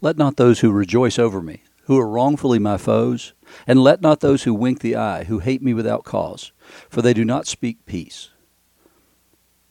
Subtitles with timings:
[0.00, 3.32] Let not those who rejoice over me, who are wrongfully my foes,
[3.66, 6.52] and let not those who wink the eye, who hate me without cause,
[6.88, 8.30] for they do not speak peace.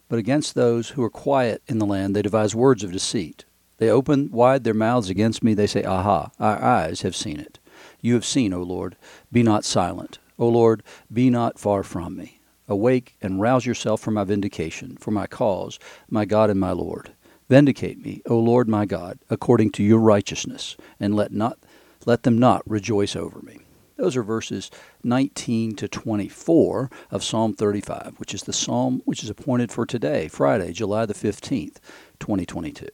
[0.07, 3.45] But against those who are quiet in the land they devise words of deceit.
[3.77, 5.53] They open wide their mouths against me.
[5.53, 7.59] They say, Aha, our eyes have seen it.
[8.01, 8.95] You have seen, O Lord.
[9.31, 10.19] Be not silent.
[10.37, 12.39] O Lord, be not far from me.
[12.67, 17.14] Awake and rouse yourself for my vindication, for my cause, my God and my Lord.
[17.49, 21.59] Vindicate me, O Lord my God, according to your righteousness, and let not
[22.05, 23.59] let them not rejoice over me.
[23.97, 24.69] Those are verses
[25.03, 30.27] 19 to 24 of Psalm 35, which is the psalm which is appointed for today,
[30.27, 31.77] Friday, July the 15th,
[32.19, 32.87] 2022.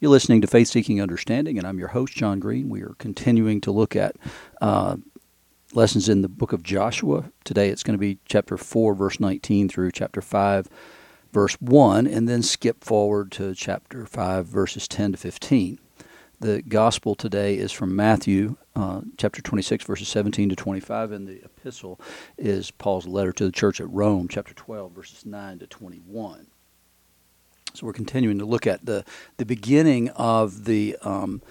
[0.00, 2.68] You're listening to Faith Seeking Understanding, and I'm your host, John Green.
[2.68, 4.16] We are continuing to look at
[4.60, 4.96] uh,
[5.72, 7.30] lessons in the book of Joshua.
[7.44, 10.68] Today it's going to be chapter 4, verse 19 through chapter 5,
[11.34, 15.80] verse 1, and then skip forward to chapter 5, verses 10 to 15.
[16.40, 21.44] The gospel today is from Matthew uh, chapter 26, verses 17 to 25, and the
[21.44, 22.00] epistle
[22.38, 26.46] is Paul's letter to the church at Rome, chapter 12, verses 9 to 21.
[27.74, 29.04] So we're continuing to look at the,
[29.36, 31.42] the beginning of the um,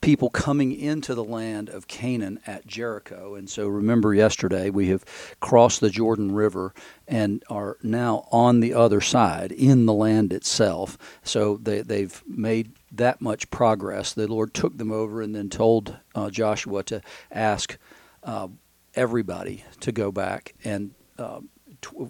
[0.00, 3.34] people coming into the land of Canaan at Jericho.
[3.34, 5.04] And so remember yesterday we have
[5.40, 6.72] crossed the Jordan River
[7.06, 10.96] and are now on the other side in the land itself.
[11.22, 14.12] So they, they've made that much progress.
[14.12, 17.76] The Lord took them over and then told uh, Joshua to ask
[18.22, 18.48] uh,
[18.94, 21.40] everybody to go back and uh,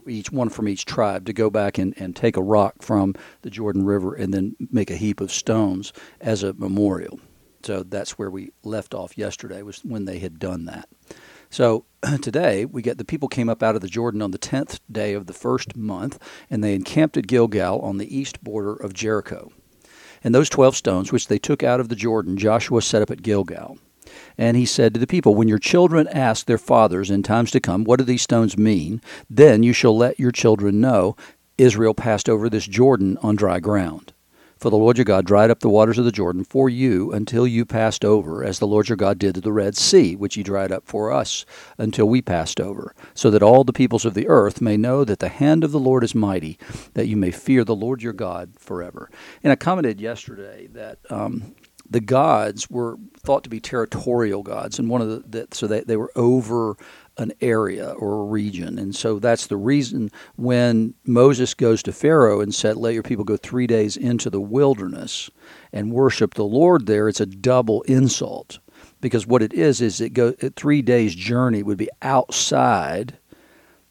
[0.07, 3.51] each one from each tribe to go back and, and take a rock from the
[3.51, 7.21] Jordan River and then make a heap of stones as a memorial.
[7.63, 10.89] So that's where we left off yesterday was when they had done that.
[11.51, 11.85] So
[12.23, 15.15] today we get the people came up out of the Jordan on the tenth day
[15.15, 16.19] of the first month,
[16.51, 19.51] and they encamped at Gilgal on the east border of Jericho.
[20.23, 23.23] And those twelve stones which they took out of the Jordan, Joshua set up at
[23.23, 23.79] Gilgal.
[24.37, 27.61] And he said to the people, When your children ask their fathers in times to
[27.61, 29.01] come, What do these stones mean?
[29.29, 31.17] Then you shall let your children know
[31.57, 34.13] Israel passed over this Jordan on dry ground.
[34.59, 37.47] For the Lord your God dried up the waters of the Jordan for you until
[37.47, 40.43] you passed over, as the Lord your God did to the Red Sea, which he
[40.43, 41.47] dried up for us
[41.79, 45.21] until we passed over, so that all the peoples of the earth may know that
[45.21, 46.59] the hand of the Lord is mighty,
[46.95, 49.11] that you may fear the Lord your God forever.
[49.45, 51.55] And I commented yesterday that um,
[51.89, 55.81] the gods were thought to be territorial gods, and one of the, the so they,
[55.81, 56.77] they were over
[57.19, 58.79] an area or a region.
[58.79, 63.25] And so that's the reason when Moses goes to Pharaoh and said, Let your people
[63.25, 65.29] go three days into the wilderness
[65.73, 68.61] and worship the Lord there, it's a double insult.
[69.01, 73.19] Because what it is, is it go three days journey would be outside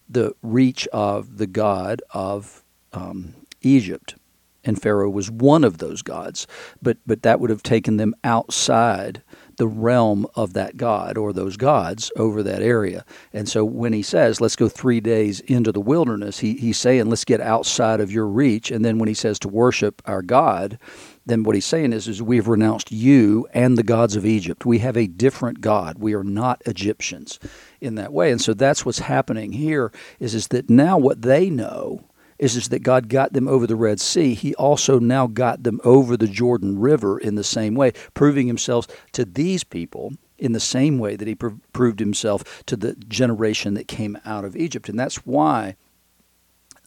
[0.09, 4.15] the reach of the God of um, Egypt.
[4.63, 6.45] And Pharaoh was one of those gods,
[6.81, 9.21] but but that would have taken them outside
[9.57, 13.03] the realm of that god or those gods over that area.
[13.33, 17.09] And so when he says, let's go three days into the wilderness, he, he's saying,
[17.09, 18.71] let's get outside of your reach.
[18.71, 20.79] And then when he says to worship our God,
[21.25, 24.65] then what he's saying is, is we've renounced you and the gods of Egypt.
[24.65, 25.97] We have a different God.
[25.99, 27.39] We are not Egyptians
[27.81, 28.31] in that way.
[28.31, 32.05] And so that's what's happening here is, is that now what they know
[32.39, 34.33] is, is that God got them over the Red Sea.
[34.33, 38.87] He also now got them over the Jordan River in the same way, proving himself
[39.13, 43.73] to these people in the same way that he pr- proved himself to the generation
[43.73, 44.87] that came out of Egypt.
[44.87, 45.75] And that's why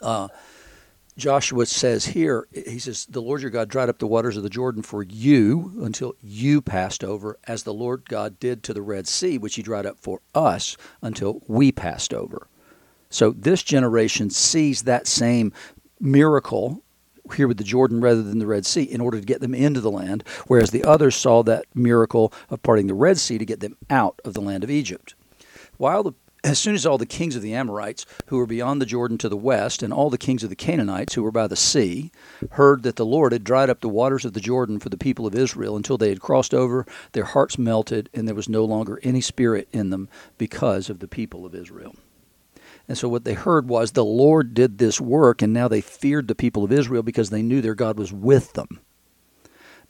[0.00, 0.28] uh,
[1.16, 4.50] Joshua says here, he says, The Lord your God dried up the waters of the
[4.50, 9.08] Jordan for you until you passed over, as the Lord God did to the Red
[9.08, 12.46] Sea, which he dried up for us until we passed over.
[13.10, 15.52] So this generation sees that same
[16.00, 16.82] miracle
[17.34, 19.80] here with the Jordan rather than the Red Sea in order to get them into
[19.80, 23.60] the land, whereas the others saw that miracle of parting the Red Sea to get
[23.60, 25.14] them out of the land of Egypt.
[25.76, 26.12] While the
[26.42, 29.28] as soon as all the kings of the Amorites, who were beyond the Jordan to
[29.28, 32.10] the west, and all the kings of the Canaanites, who were by the sea,
[32.52, 35.26] heard that the Lord had dried up the waters of the Jordan for the people
[35.26, 38.98] of Israel until they had crossed over, their hearts melted, and there was no longer
[39.02, 40.08] any spirit in them
[40.38, 41.94] because of the people of Israel.
[42.90, 46.26] And so what they heard was the Lord did this work, and now they feared
[46.26, 48.80] the people of Israel because they knew their God was with them.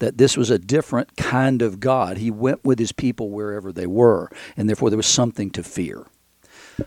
[0.01, 2.19] That this was a different kind of God.
[2.19, 6.09] He went with his people wherever they were, and therefore there was something to fear.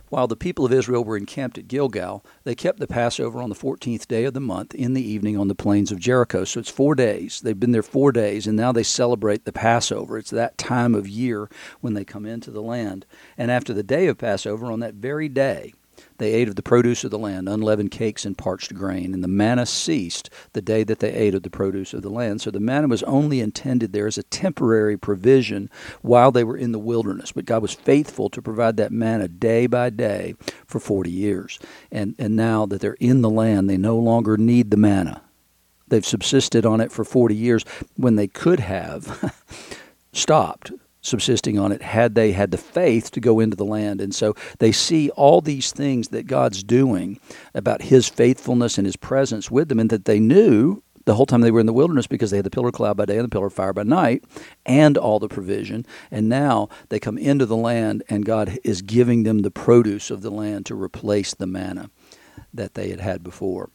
[0.09, 3.55] While the people of Israel were encamped at Gilgal, they kept the Passover on the
[3.55, 6.43] 14th day of the month in the evening on the plains of Jericho.
[6.43, 7.41] So it's four days.
[7.41, 10.19] They've been there four days, and now they celebrate the Passover.
[10.19, 11.49] It's that time of year
[11.81, 13.07] when they come into the land.
[13.35, 15.73] And after the day of Passover, on that very day,
[16.17, 19.27] They ate of the produce of the land, unleavened cakes and parched grain, and the
[19.27, 22.41] manna ceased the day that they ate of the produce of the land.
[22.41, 25.69] So the manna was only intended there as a temporary provision
[26.01, 27.31] while they were in the wilderness.
[27.31, 30.35] But God was faithful to provide that manna day by day
[30.65, 31.59] for 40 years.
[31.91, 35.21] And, and now that they're in the land, they no longer need the manna.
[35.87, 37.65] They've subsisted on it for 40 years
[37.95, 39.33] when they could have
[40.13, 40.71] stopped
[41.03, 44.01] subsisting on it had they had the faith to go into the land.
[44.01, 47.19] And so they see all these things that God's doing
[47.53, 51.41] about his faithfulness and his presence with them, and that they knew the whole time
[51.41, 53.25] they were in the wilderness because they had the pillar of cloud by day and
[53.25, 54.23] the pillar of fire by night
[54.65, 55.85] and all the provision.
[56.09, 60.21] And now they come into the land, and God is giving them the produce of
[60.21, 61.89] the land to replace the manna
[62.53, 63.69] that they had had before.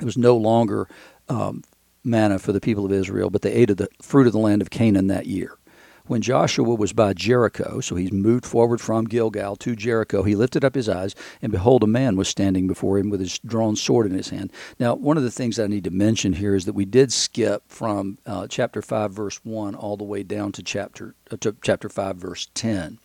[0.00, 0.88] It was no longer
[1.28, 1.62] um,
[2.02, 4.62] manna for the people of Israel, but they ate of the fruit of the land
[4.62, 5.58] of Canaan that year
[6.06, 10.64] when Joshua was by Jericho, so he's moved forward from Gilgal to Jericho, he lifted
[10.64, 14.06] up his eyes, and behold, a man was standing before him with his drawn sword
[14.06, 14.52] in his hand.
[14.78, 17.64] Now, one of the things I need to mention here is that we did skip
[17.68, 21.88] from uh, chapter 5, verse 1, all the way down to chapter, uh, to chapter
[21.88, 22.98] 5, verse 10.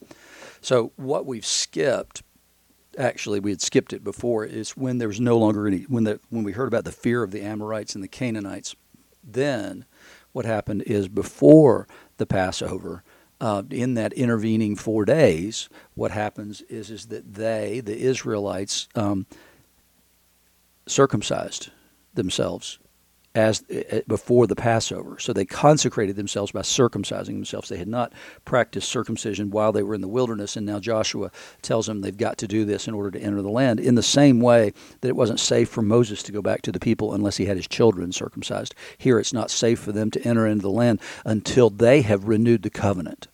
[0.61, 2.23] So, what we've skipped
[2.97, 6.19] actually we had skipped it before is when there was no longer any when the
[6.31, 8.75] when we heard about the fear of the Amorites and the Canaanites
[9.23, 9.85] then
[10.31, 13.03] what happened is before the Passover,
[13.39, 19.25] uh, in that intervening four days, what happens is is that they, the Israelites, um,
[20.87, 21.69] circumcised
[22.13, 22.79] themselves
[23.37, 25.19] as uh, before the Passover.
[25.19, 27.69] So they consecrated themselves by circumcising themselves.
[27.69, 28.11] They had not
[28.45, 31.31] practiced circumcision while they were in the wilderness, and now Joshua
[31.61, 33.79] tells them they've got to do this in order to enter the land.
[33.79, 36.79] In the same way that it wasn't safe for Moses to go back to the
[36.79, 38.73] people unless he had his children circumcised.
[38.97, 42.63] Here it's not safe for them to enter into the land until they have renewed
[42.63, 43.27] the covenant.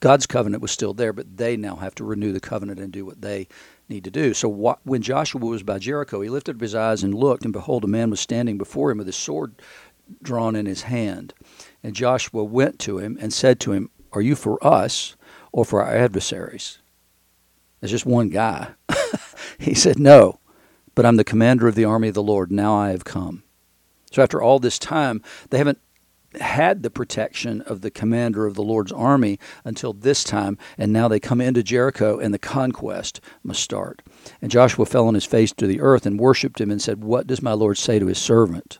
[0.00, 3.04] God's covenant was still there, but they now have to renew the covenant and do
[3.04, 3.46] what they
[3.88, 4.32] need to do.
[4.32, 4.48] So
[4.82, 7.88] when Joshua was by Jericho, he lifted up his eyes and looked, and behold, a
[7.88, 9.60] man was standing before him with his sword
[10.22, 11.34] drawn in his hand.
[11.82, 15.16] And Joshua went to him and said to him, Are you for us
[15.52, 16.78] or for our adversaries?
[17.80, 18.70] There's just one guy.
[19.58, 20.40] he said, No,
[20.94, 22.50] but I'm the commander of the army of the Lord.
[22.50, 23.42] Now I have come.
[24.10, 25.78] So after all this time, they haven't
[26.38, 31.08] had the protection of the commander of the Lord's army until this time, and now
[31.08, 34.02] they come into Jericho, and the conquest must start.
[34.40, 37.26] And Joshua fell on his face to the earth and worshipped him and said, What
[37.26, 38.78] does my Lord say to his servant?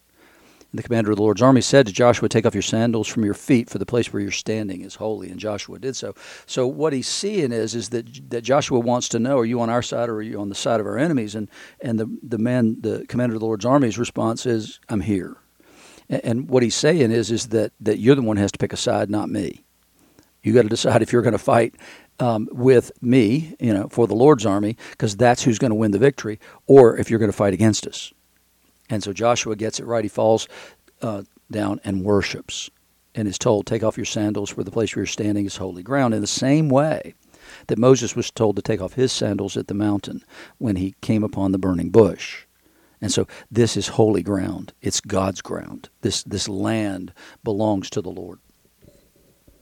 [0.73, 3.25] And the commander of the Lord's army said to Joshua, Take off your sandals from
[3.25, 5.29] your feet, for the place where you're standing is holy.
[5.29, 6.15] And Joshua did so.
[6.47, 9.71] So what he's seeing is is that that Joshua wants to know, are you on
[9.71, 11.35] our side or are you on the side of our enemies?
[11.35, 11.49] And
[11.81, 15.37] and the the man, the commander of the Lord's army's response is, I'm here.
[16.11, 18.73] And what he's saying is is that that you're the one who has to pick
[18.73, 19.65] a side, not me.
[20.43, 21.75] You got to decide if you're going to fight
[22.19, 25.93] um, with me, you know, for the Lord's army, because that's who's going to win
[25.93, 28.13] the victory, or if you're going to fight against us.
[28.89, 30.05] And so Joshua gets it right.
[30.05, 30.49] He falls
[31.01, 32.71] uh, down and worships,
[33.15, 35.83] and is told, "Take off your sandals, for the place where you're standing is holy
[35.83, 37.15] ground." In the same way
[37.69, 40.25] that Moses was told to take off his sandals at the mountain
[40.59, 42.47] when he came upon the burning bush.
[43.01, 44.73] And so this is holy ground.
[44.83, 45.89] It's God's ground.
[46.03, 47.13] This this land
[47.43, 48.39] belongs to the Lord.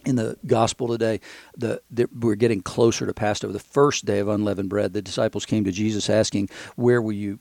[0.05, 1.21] In the gospel today,
[1.57, 3.53] the, the, we're getting closer to Passover.
[3.53, 7.39] The first day of unleavened bread, the disciples came to Jesus asking, "Where will you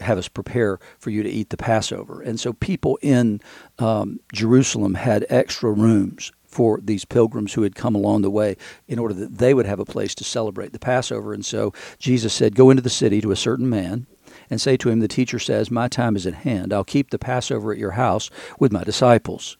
[0.00, 3.40] have us prepare for you to eat the Passover?" And so people in
[3.78, 8.98] um, Jerusalem had extra rooms for these pilgrims who had come along the way in
[9.00, 11.34] order that they would have a place to celebrate the Passover.
[11.34, 14.06] And so Jesus said, Go into the city to a certain man
[14.50, 16.72] and say to him, The teacher says, My time is at hand.
[16.72, 19.56] I'll keep the Passover at your house with my disciples.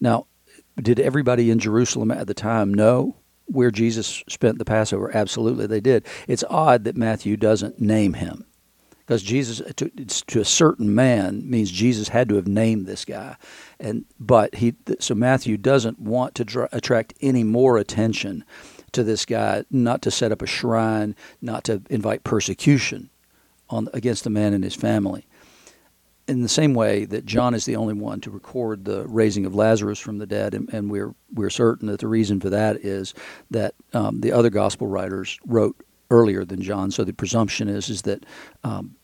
[0.00, 0.26] Now,
[0.80, 5.14] did everybody in Jerusalem at the time know where Jesus spent the Passover?
[5.14, 6.06] Absolutely, they did.
[6.26, 8.44] It's odd that Matthew doesn't name him
[9.06, 13.36] because Jesus to, to, a certain man means Jesus had to have named this guy,
[13.78, 18.44] and but he so Matthew doesn't want to attract any more attention
[18.92, 23.10] to this guy, not to set up a shrine, not to invite persecution
[23.70, 25.26] on against the man and his family.
[26.26, 29.54] In the same way that John is the only one to record the raising of
[29.54, 33.12] Lazarus from the dead, and, and we're we're certain that the reason for that is
[33.50, 35.76] that um, the other gospel writers wrote
[36.10, 36.90] earlier than John.
[36.90, 38.24] So the presumption is is that
[38.62, 38.96] um,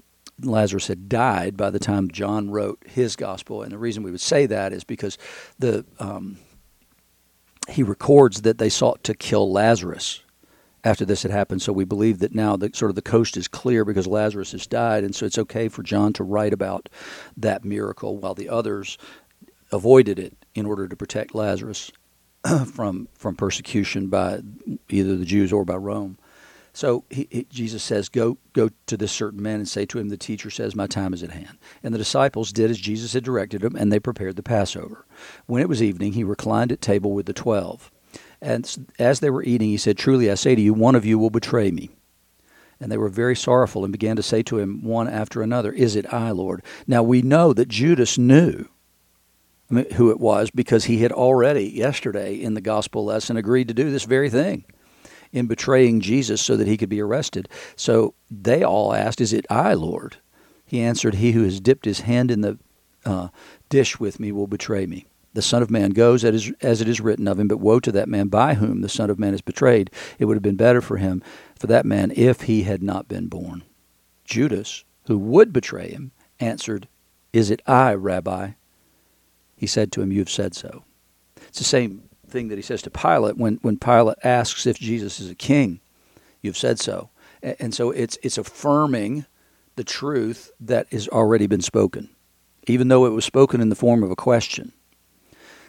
[0.43, 4.21] Lazarus had died by the time John wrote his gospel, and the reason we would
[4.21, 5.19] say that is because
[5.59, 6.38] the um,
[7.69, 10.23] he records that they sought to kill Lazarus
[10.85, 11.63] after this had happened.
[11.63, 14.67] So we believe that now the sort of the coast is clear because Lazarus has
[14.67, 16.89] died, and so it's okay for John to write about
[17.37, 18.99] that miracle while the others
[19.73, 21.91] avoided it in order to protect Lazarus
[22.73, 24.41] from from persecution by
[24.89, 26.19] either the Jews or by Rome.
[26.73, 30.09] So he, he, Jesus says, "Go, go to this certain man and say to him,
[30.09, 33.25] the teacher says, my time is at hand." And the disciples did as Jesus had
[33.25, 35.05] directed them, and they prepared the Passover.
[35.47, 37.91] When it was evening, he reclined at table with the twelve.
[38.42, 41.18] And as they were eating, he said, Truly I say to you, one of you
[41.18, 41.90] will betray me.
[42.80, 45.97] And they were very sorrowful and began to say to him one after another, Is
[45.97, 46.62] it I, Lord?
[46.87, 48.66] Now we know that Judas knew
[49.68, 53.90] who it was because he had already, yesterday in the gospel lesson, agreed to do
[53.90, 54.64] this very thing
[55.32, 57.49] in betraying Jesus so that he could be arrested.
[57.76, 60.16] So they all asked, Is it I, Lord?
[60.64, 62.59] He answered, He who has dipped his hand in the
[63.04, 63.28] uh,
[63.68, 65.06] dish with me will betray me.
[65.33, 68.09] The Son of Man goes as it is written of him, but woe to that
[68.09, 69.91] man by whom the Son of Man is betrayed.
[70.19, 71.23] It would have been better for him,
[71.59, 73.63] for that man, if he had not been born.
[74.25, 76.11] Judas, who would betray him,
[76.41, 76.89] answered,
[77.33, 78.53] Is it I, Rabbi?
[79.57, 80.85] He said to him, You have said so.
[81.49, 85.21] It's the same thing that he says to Pilate when, when Pilate asks if Jesus
[85.21, 85.81] is a king.
[86.43, 87.11] You've said so.
[87.43, 89.27] And so it's, it's affirming
[89.77, 92.11] the truth that has already been spoken,
[92.67, 94.73] even though it was spoken in the form of a question.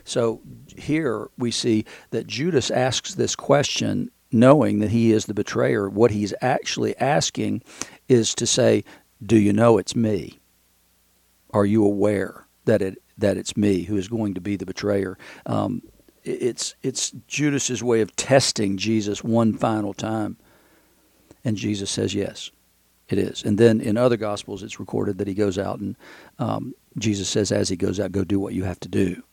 [0.03, 0.41] So
[0.77, 5.89] here we see that Judas asks this question knowing that he is the betrayer.
[5.89, 7.63] What he's actually asking
[8.07, 8.83] is to say,
[9.23, 10.39] Do you know it's me?
[11.51, 15.17] Are you aware that it that it's me who is going to be the betrayer?
[15.45, 15.83] Um,
[16.23, 20.37] it's it's Judas's way of testing Jesus one final time,
[21.43, 22.51] and Jesus says yes,
[23.09, 23.43] it is.
[23.43, 25.97] And then in other gospels, it's recorded that he goes out and
[26.39, 29.23] um, Jesus says as he goes out, go do what you have to do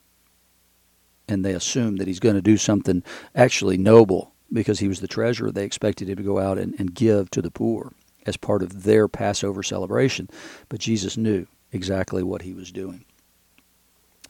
[1.29, 3.03] and they assume that he's going to do something
[3.35, 5.51] actually noble because he was the treasurer.
[5.51, 7.93] They expected him to go out and, and give to the poor
[8.27, 10.29] as part of their Passover celebration.
[10.69, 13.05] But Jesus knew exactly what he was doing.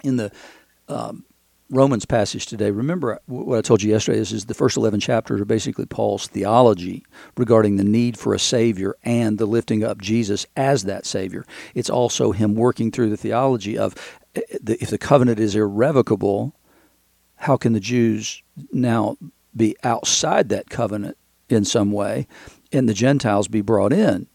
[0.03, 0.33] In the
[0.89, 1.25] um,
[1.71, 5.41] Romans passage today, remember what I told you yesterday is, is the first 11 chapters
[5.41, 7.05] are basically Paul's theology
[7.37, 11.45] regarding the need for a Savior and the lifting up Jesus as that Savior.
[11.75, 13.95] It's also him working through the theology of
[14.35, 16.55] eh, if the covenant is irrevocable,
[17.39, 18.43] how can the Jews
[18.73, 19.17] now
[19.57, 21.17] be outside that covenant
[21.49, 22.27] in some way
[22.73, 24.27] and the Gentiles be brought in?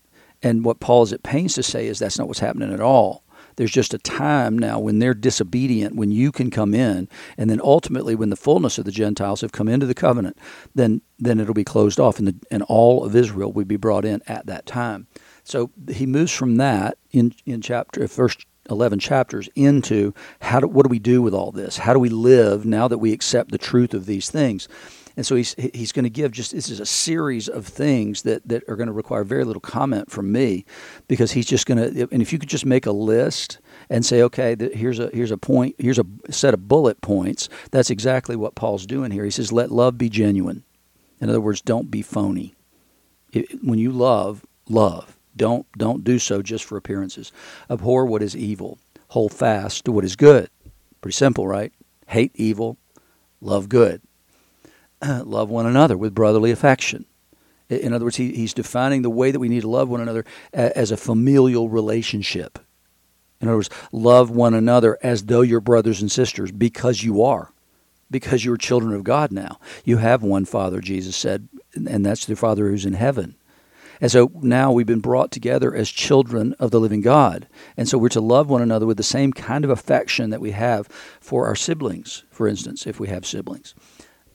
[0.41, 3.23] And what Paul is at pains to say is that's not what's happening at all.
[3.55, 7.07] There's just a time now when they're disobedient, when you can come in,
[7.37, 10.37] and then ultimately when the fullness of the Gentiles have come into the covenant,
[10.73, 14.05] then then it'll be closed off, and the, and all of Israel will be brought
[14.05, 15.07] in at that time.
[15.43, 20.83] So he moves from that in in chapter first 11 chapters into how do, what
[20.83, 21.77] do we do with all this?
[21.77, 24.67] How do we live now that we accept the truth of these things?
[25.15, 28.47] And so he's he's going to give just this is a series of things that,
[28.47, 30.65] that are going to require very little comment from me
[31.07, 33.59] because he's just going to and if you could just make a list
[33.91, 37.91] and say okay here's a here's a point here's a set of bullet points that's
[37.91, 39.23] exactly what Paul's doing here.
[39.23, 40.63] He says let love be genuine.
[41.21, 42.55] In other words, don't be phony.
[43.31, 45.17] It, when you love, love.
[45.35, 47.31] Don't don't do so just for appearances.
[47.69, 48.79] Abhor what is evil.
[49.09, 50.49] Hold fast to what is good.
[51.01, 51.71] Pretty simple, right?
[52.07, 52.77] Hate evil,
[53.41, 54.01] love good.
[55.01, 57.05] love one another with brotherly affection.
[57.69, 60.25] In other words, he, he's defining the way that we need to love one another
[60.53, 62.59] as a familial relationship.
[63.41, 67.51] In other words, love one another as though you're brothers and sisters because you are,
[68.09, 69.59] because you're children of God now.
[69.83, 73.35] You have one Father, Jesus said, and that's the Father who's in heaven.
[74.01, 77.47] And so now we've been brought together as children of the living God.
[77.77, 80.51] And so we're to love one another with the same kind of affection that we
[80.51, 80.87] have
[81.19, 83.75] for our siblings, for instance, if we have siblings.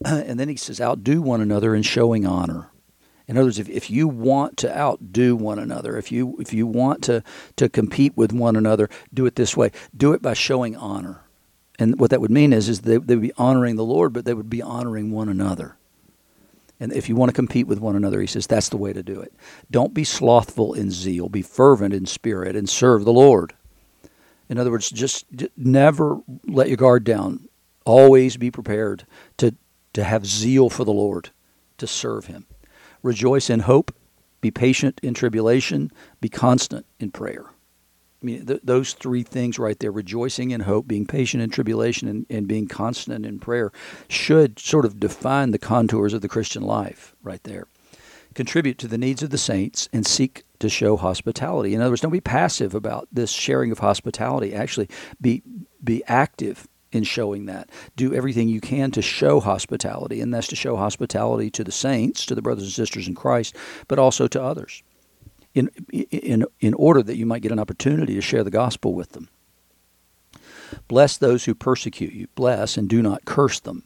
[0.05, 2.71] And then he says, outdo one another in showing honor.
[3.27, 6.67] In other words, if, if you want to outdo one another, if you if you
[6.67, 7.23] want to,
[7.57, 9.71] to compete with one another, do it this way.
[9.95, 11.25] Do it by showing honor.
[11.79, 14.25] And what that would mean is, is they, they would be honoring the Lord, but
[14.25, 15.78] they would be honoring one another.
[16.81, 19.03] And if you want to compete with one another, he says that's the way to
[19.03, 19.33] do it.
[19.71, 23.55] Don't be slothful in zeal, be fervent in spirit, and serve the Lord.
[24.49, 27.49] In other words, just never let your guard down.
[27.85, 29.07] Always be prepared
[29.39, 29.55] to,
[29.95, 31.31] to have zeal for the Lord,
[31.79, 32.47] to serve Him.
[33.03, 33.95] Rejoice in hope,
[34.41, 37.47] be patient in tribulation, be constant in prayer.
[38.23, 42.09] I mean, th- those three things right there rejoicing in hope, being patient in tribulation,
[42.09, 43.71] and, and being constant in prayer
[44.09, 47.67] should sort of define the contours of the Christian life right there.
[48.35, 51.75] Contribute to the needs of the saints and seek to show hospitality.
[51.75, 54.53] In other words, don't be passive about this sharing of hospitality.
[54.53, 54.89] Actually,
[55.21, 55.43] be,
[55.83, 57.71] be active in showing that.
[57.97, 62.27] Do everything you can to show hospitality, and that's to show hospitality to the saints,
[62.27, 63.55] to the brothers and sisters in Christ,
[63.87, 64.83] but also to others
[65.55, 69.13] in, in, in order that you might get an opportunity to share the gospel with
[69.13, 69.29] them.
[70.87, 72.29] Bless those who persecute you.
[72.35, 73.85] Bless and do not curse them.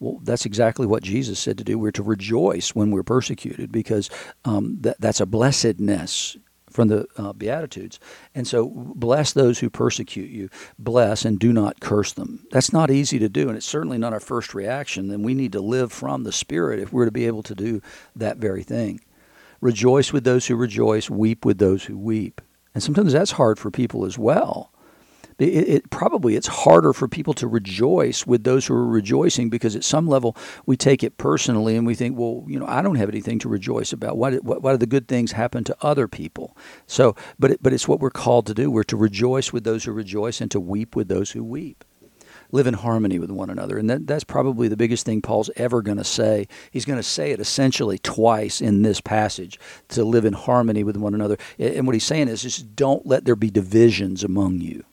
[0.00, 1.78] Well, that's exactly what Jesus said to do.
[1.78, 4.10] We're to rejoice when we're persecuted because
[4.44, 6.36] um, that, that's a blessedness
[6.72, 8.00] from the uh, Beatitudes.
[8.34, 10.48] And so, bless those who persecute you,
[10.78, 12.46] bless and do not curse them.
[12.50, 15.10] That's not easy to do, and it's certainly not our first reaction.
[15.10, 17.80] And we need to live from the Spirit if we're to be able to do
[18.16, 19.00] that very thing.
[19.62, 22.42] Rejoice with those who rejoice, weep with those who weep.
[22.74, 24.72] And sometimes that's hard for people as well
[25.42, 29.74] it, it, probably it's harder for people to rejoice with those who are rejoicing because
[29.76, 32.96] at some level we take it personally and we think, well, you know, I don't
[32.96, 34.16] have anything to rejoice about.
[34.16, 36.56] Why did, why, the good things happen to other people?
[36.86, 38.70] So, but it, but it's what we're called to do.
[38.70, 41.84] We're to rejoice with those who rejoice and to weep with those who weep
[42.52, 43.78] live in harmony with one another.
[43.78, 46.46] And that, that's probably the biggest thing Paul's ever going to say.
[46.70, 50.96] He's going to say it essentially twice in this passage to live in harmony with
[50.96, 51.38] one another.
[51.58, 54.84] And what he's saying is just don't let there be divisions among you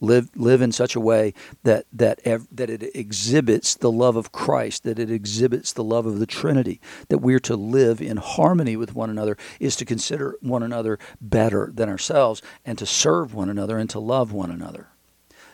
[0.00, 2.20] live live in such a way that that
[2.52, 6.80] that it exhibits the love of Christ, that it exhibits the love of the Trinity,
[7.08, 11.70] that we're to live in harmony with one another is to consider one another better
[11.74, 14.88] than ourselves and to serve one another and to love one another.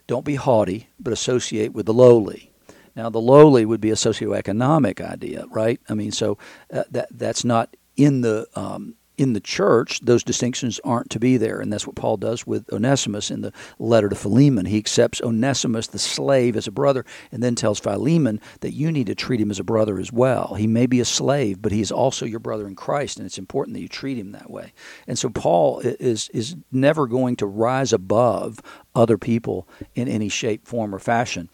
[0.07, 2.51] Don't be haughty, but associate with the lowly.
[2.97, 5.81] Now, the lowly would be a socioeconomic idea, right?
[5.89, 6.39] I mean, so
[6.73, 11.37] uh, that that's not in the um, in the church, those distinctions aren't to be
[11.37, 11.61] there.
[11.61, 14.67] And that's what Paul does with Onesimus in the letter to Philemon.
[14.67, 19.07] He accepts Onesimus, the slave, as a brother, and then tells Philemon that you need
[19.07, 20.55] to treat him as a brother as well.
[20.55, 23.39] He may be a slave, but he is also your brother in Christ, and it's
[23.39, 24.73] important that you treat him that way.
[25.07, 28.61] And so Paul is, is never going to rise above
[28.95, 31.49] other people in any shape, form, or fashion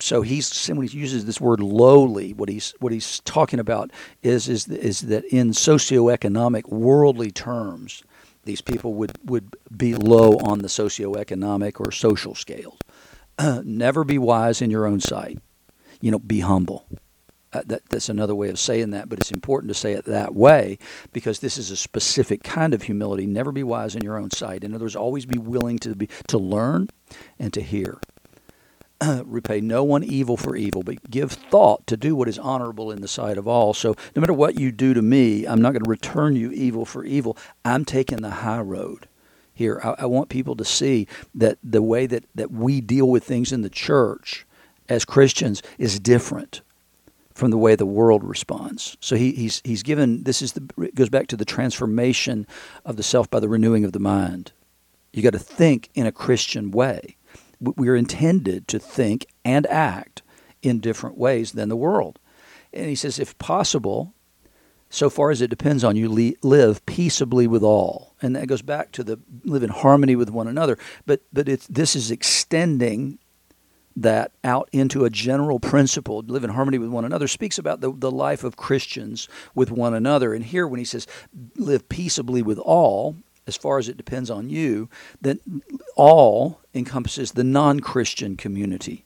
[0.00, 3.90] so he's when he uses this word lowly, what he's what he's talking about
[4.22, 8.02] is is is that in socioeconomic worldly terms,
[8.44, 12.78] these people would would be low on the socioeconomic or social scales.
[13.64, 15.38] never be wise in your own sight.
[16.00, 16.86] You know, be humble.
[17.52, 20.36] Uh, that, that's another way of saying that, but it's important to say it that
[20.36, 20.78] way
[21.12, 23.26] because this is a specific kind of humility.
[23.26, 24.62] Never be wise in your own sight.
[24.62, 26.88] In other words, always be willing to be to learn
[27.40, 27.98] and to hear.
[29.24, 33.00] repay no one evil for evil, but give thought to do what is honorable in
[33.00, 33.72] the sight of all.
[33.74, 36.84] So, no matter what you do to me, I'm not going to return you evil
[36.84, 37.36] for evil.
[37.64, 39.08] I'm taking the high road
[39.52, 39.80] here.
[39.82, 43.52] I, I, want people to see that the way that, that we deal with things
[43.52, 44.46] in the church
[44.88, 46.60] as Christians is different
[47.34, 48.96] from the way the world responds.
[49.00, 52.46] So he, he's he's given this is the goes back to the transformation
[52.84, 54.52] of the self by the renewing of the mind.
[55.12, 57.16] You got to think in a Christian way
[57.60, 60.22] we're intended to think and act
[60.62, 62.18] in different ways than the world.
[62.72, 64.14] And he says, if possible,
[64.88, 66.08] so far as it depends on you,
[66.42, 68.14] live peaceably with all.
[68.22, 70.78] And that goes back to the live in harmony with one another.
[71.06, 73.18] But but it's, this is extending
[73.96, 77.92] that out into a general principle, live in harmony with one another, speaks about the,
[77.92, 80.32] the life of Christians with one another.
[80.32, 81.06] And here, when he says,
[81.56, 83.16] live peaceably with all,
[83.50, 84.88] as far as it depends on you,
[85.20, 85.40] then
[85.96, 89.04] all encompasses the non Christian community.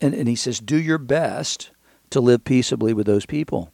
[0.00, 1.72] And, and he says, do your best
[2.10, 3.72] to live peaceably with those people,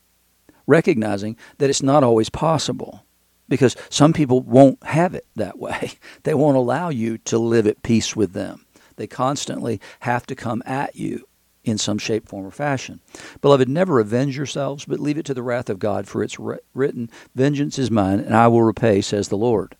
[0.67, 3.05] recognizing that it's not always possible
[3.51, 5.93] because some people won't have it that way.
[6.23, 8.65] They won't allow you to live at peace with them.
[8.97, 11.27] They constantly have to come at you
[11.65, 13.01] in some shape, form, or fashion.
[13.41, 17.11] Beloved, never avenge yourselves, but leave it to the wrath of God, for it's written,
[17.35, 19.77] Vengeance is mine, and I will repay, says the Lord.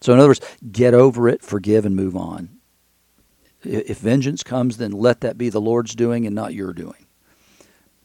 [0.00, 0.40] So, in other words,
[0.70, 2.50] get over it, forgive, and move on.
[3.62, 7.06] If vengeance comes, then let that be the Lord's doing and not your doing.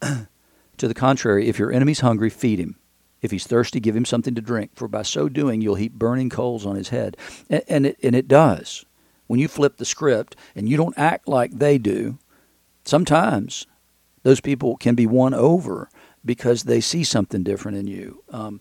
[0.00, 2.76] to the contrary, if your enemy's hungry, feed him.
[3.20, 6.30] If he's thirsty, give him something to drink, for by so doing you'll heap burning
[6.30, 7.16] coals on his head.
[7.50, 8.84] And, it, and it does.
[9.26, 12.18] When you flip the script and you don't act like they do,
[12.88, 13.66] sometimes
[14.22, 15.90] those people can be won over
[16.24, 18.24] because they see something different in you.
[18.30, 18.60] Um,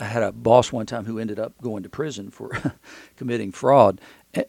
[0.00, 2.50] I had a boss one time who ended up going to prison for
[3.16, 4.00] committing fraud,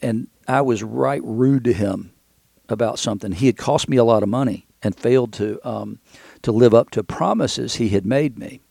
[0.02, 2.14] and I was right rude to him
[2.70, 3.32] about something.
[3.34, 6.00] He had cost me a lot of money and failed to um,
[6.42, 8.62] to live up to promises he had made me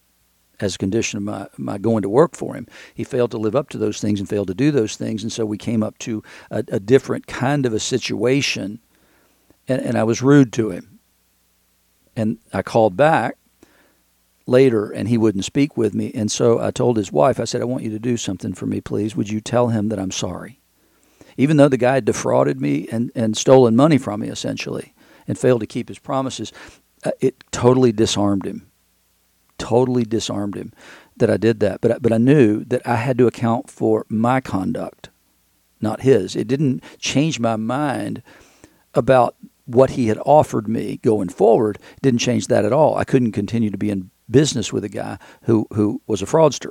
[0.61, 2.67] as a condition of my, my going to work for him.
[2.95, 5.33] He failed to live up to those things and failed to do those things, and
[5.33, 8.81] so we came up to a, a different kind of a situation
[9.69, 10.99] and, and I was rude to him.
[12.15, 13.37] And I called back
[14.47, 16.13] later and he wouldn't speak with me.
[16.15, 18.67] And so I told his wife, I said, I want you to do something for
[18.67, 19.17] me, please.
[19.17, 20.61] Would you tell him that I'm sorry?
[21.37, 24.95] Even though the guy defrauded me and, and stolen money from me, essentially,
[25.29, 26.53] and failed to keep his promises,
[27.05, 28.71] uh, it totally disarmed him.
[29.59, 30.73] Totally disarmed him
[31.17, 31.81] that I did that.
[31.81, 35.11] But, but I knew that I had to account for my conduct,
[35.81, 36.37] not his.
[36.37, 38.23] It didn't change my mind
[38.95, 42.97] about what he had offered me going forward didn't change that at all.
[42.97, 46.71] I couldn't continue to be in business with a guy who, who was a fraudster.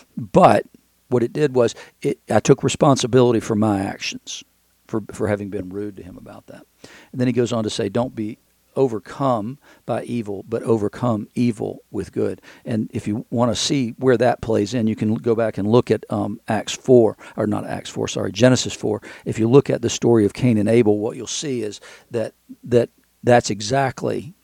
[0.16, 0.66] but
[1.08, 4.44] what it did was it, I took responsibility for my actions,
[4.86, 6.66] for, for having been rude to him about that.
[7.12, 8.38] And then he goes on to say, don't be
[8.76, 12.40] overcome by evil, but overcome evil with good.
[12.64, 15.68] And if you want to see where that plays in, you can go back and
[15.68, 19.02] look at um, Acts 4, or not Acts 4, sorry, Genesis 4.
[19.24, 22.34] If you look at the story of Cain and Abel, what you'll see is that,
[22.64, 22.90] that
[23.24, 24.34] that's exactly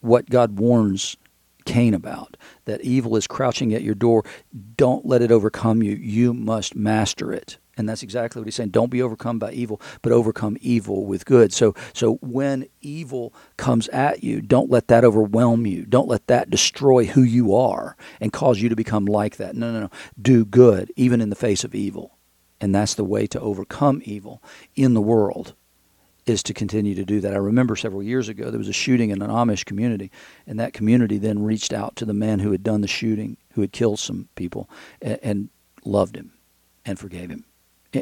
[0.00, 1.16] what God warns
[1.64, 2.36] Cain about.
[2.66, 4.24] That evil is crouching at your door.
[4.76, 5.94] Don't let it overcome you.
[5.94, 7.58] You must master it.
[7.76, 8.70] And that's exactly what he's saying.
[8.70, 11.52] Don't be overcome by evil, but overcome evil with good.
[11.52, 15.84] So so when evil comes at you, don't let that overwhelm you.
[15.84, 19.56] Don't let that destroy who you are and cause you to become like that.
[19.56, 19.90] No, no, no.
[20.20, 22.16] Do good even in the face of evil.
[22.60, 24.42] And that's the way to overcome evil
[24.76, 25.54] in the world
[26.26, 27.34] is to continue to do that.
[27.34, 30.10] I remember several years ago there was a shooting in an Amish community,
[30.46, 33.60] and that community then reached out to the man who had done the shooting, who
[33.60, 34.70] had killed some people,
[35.02, 35.48] and, and
[35.84, 36.32] loved him
[36.86, 37.44] and forgave him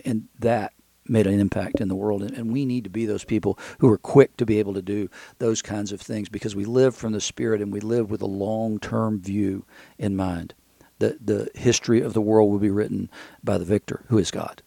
[0.05, 0.73] and that
[1.09, 2.23] made an impact in the world.
[2.23, 5.09] And, we need to be those people who are quick to be able to do
[5.39, 8.27] those kinds of things because we live from the Spirit and we live with a
[8.27, 9.65] long term view
[9.99, 10.55] in mind.
[10.99, 13.11] The, the history of the world will be written
[13.43, 14.63] by the victor, who is God.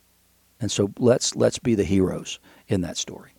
[0.59, 3.34] And so let's, let's be the heroes in that story.